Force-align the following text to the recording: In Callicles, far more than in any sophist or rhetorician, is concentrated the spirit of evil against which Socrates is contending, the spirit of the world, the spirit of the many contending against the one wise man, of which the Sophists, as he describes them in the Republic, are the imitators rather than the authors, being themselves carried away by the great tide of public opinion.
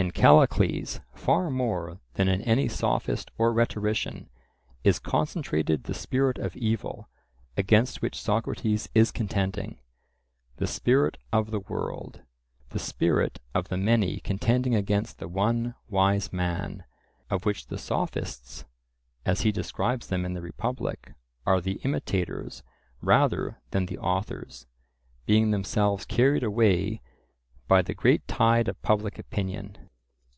In 0.00 0.12
Callicles, 0.12 1.00
far 1.12 1.50
more 1.50 2.00
than 2.14 2.26
in 2.26 2.40
any 2.40 2.68
sophist 2.68 3.30
or 3.36 3.52
rhetorician, 3.52 4.30
is 4.82 4.98
concentrated 4.98 5.84
the 5.84 5.92
spirit 5.92 6.38
of 6.38 6.56
evil 6.56 7.10
against 7.54 8.00
which 8.00 8.18
Socrates 8.18 8.88
is 8.94 9.12
contending, 9.12 9.78
the 10.56 10.66
spirit 10.66 11.18
of 11.34 11.50
the 11.50 11.60
world, 11.60 12.22
the 12.70 12.78
spirit 12.78 13.40
of 13.54 13.68
the 13.68 13.76
many 13.76 14.20
contending 14.20 14.74
against 14.74 15.18
the 15.18 15.28
one 15.28 15.74
wise 15.86 16.32
man, 16.32 16.84
of 17.28 17.44
which 17.44 17.66
the 17.66 17.76
Sophists, 17.76 18.64
as 19.26 19.42
he 19.42 19.52
describes 19.52 20.06
them 20.06 20.24
in 20.24 20.32
the 20.32 20.40
Republic, 20.40 21.12
are 21.44 21.60
the 21.60 21.74
imitators 21.84 22.62
rather 23.02 23.60
than 23.70 23.84
the 23.84 23.98
authors, 23.98 24.66
being 25.26 25.50
themselves 25.50 26.06
carried 26.06 26.42
away 26.42 27.02
by 27.68 27.82
the 27.82 27.92
great 27.92 28.26
tide 28.26 28.66
of 28.66 28.80
public 28.80 29.18
opinion. 29.18 29.76